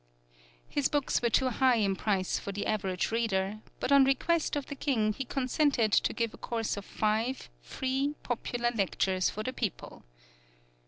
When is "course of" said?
6.37-6.85